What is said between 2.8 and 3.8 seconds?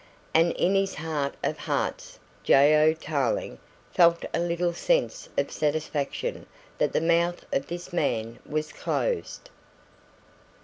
O. Tarling